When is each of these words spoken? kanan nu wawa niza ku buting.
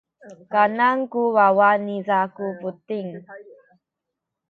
kanan 0.51 0.97
nu 1.11 1.21
wawa 1.35 1.69
niza 1.85 2.19
ku 2.35 2.45
buting. 2.61 3.11